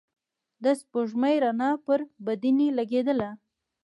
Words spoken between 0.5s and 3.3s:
د سپوږمۍ رڼا پر بدنې لګېدله.